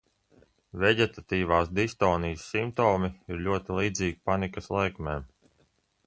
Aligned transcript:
Veģetatīvās 0.83 1.67
distonijas 1.79 2.45
simptomi 2.53 3.09
ir 3.35 3.43
ļoti 3.49 3.75
līdzīgi 3.81 4.17
panikas 4.31 4.71
lēkmēm. 4.77 5.29